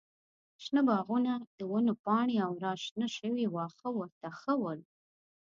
[0.63, 4.79] شنه باغونه، د ونو پاڼې او راشنه شوي واښه ورته ښه ول.